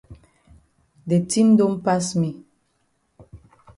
De 1.11 1.17
tin 1.29 1.49
don 1.59 1.73
pass 1.85 2.07
me. 2.19 2.29